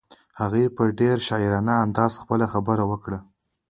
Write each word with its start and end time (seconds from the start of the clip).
هغې 0.41 0.63
په 0.75 0.83
ډېر 0.99 1.17
شاعرانه 1.27 1.73
انداز 1.85 2.13
خپله 2.21 2.45
خبره 2.53 2.83
وکړه. 2.91 3.19